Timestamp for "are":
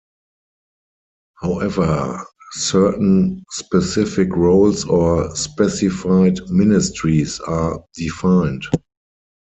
7.41-7.83